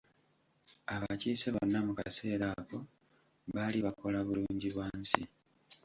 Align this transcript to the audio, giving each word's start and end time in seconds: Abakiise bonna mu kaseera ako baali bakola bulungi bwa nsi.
Abakiise 0.93 1.47
bonna 1.55 1.79
mu 1.87 1.93
kaseera 1.99 2.47
ako 2.59 2.77
baali 3.53 3.79
bakola 3.85 4.17
bulungi 4.27 4.67
bwa 4.75 4.87
nsi. 4.99 5.21